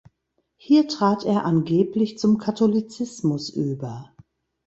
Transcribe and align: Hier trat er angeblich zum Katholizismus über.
Hier 0.57 0.87
trat 0.87 1.25
er 1.25 1.45
angeblich 1.45 2.17
zum 2.17 2.39
Katholizismus 2.39 3.49
über. 3.51 4.11